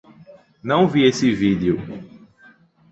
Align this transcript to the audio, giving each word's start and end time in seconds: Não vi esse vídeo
Não 0.63 0.87
vi 0.87 1.05
esse 1.05 1.31
vídeo 1.31 1.77